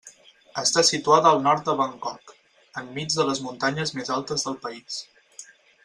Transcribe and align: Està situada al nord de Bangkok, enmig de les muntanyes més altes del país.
Està 0.61 0.83
situada 0.87 1.29
al 1.33 1.41
nord 1.47 1.61
de 1.67 1.75
Bangkok, 1.83 2.33
enmig 2.83 3.13
de 3.19 3.29
les 3.29 3.43
muntanyes 3.49 3.95
més 4.01 4.11
altes 4.19 4.49
del 4.49 4.59
país. 4.67 4.99